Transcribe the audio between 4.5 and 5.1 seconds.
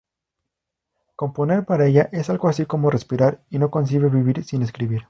escribir.